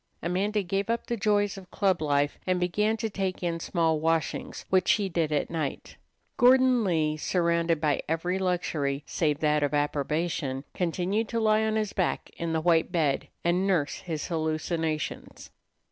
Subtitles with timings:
[0.23, 4.65] Amanda gave up the joys of club life, and began to take in small washings,
[4.71, 5.95] which she did at night.
[6.37, 11.93] Gordon Lee, surrounded by every luxury save that of approbation, continued to lie on his
[11.93, 15.51] back in the white bed and nurse his hallucinations.